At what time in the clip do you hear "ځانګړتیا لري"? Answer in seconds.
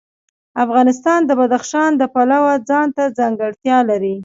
3.17-4.15